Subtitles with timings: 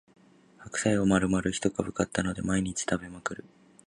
[0.57, 3.45] 白菜をまるまる一株買ったので毎日食べまくる